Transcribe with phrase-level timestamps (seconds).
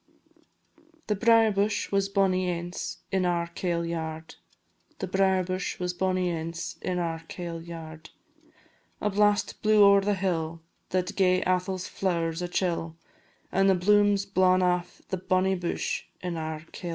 [1.05, 4.33] The brier bush was bonnie ance in our kail yard;
[4.97, 8.09] The brier bush was bonnie ance in our kail yard;
[8.99, 12.95] A blast blew ower the hill, that gae Atholl's flowers a chill,
[13.51, 16.89] And the bloom 's blawn aff the bonnie bush in our kail yard.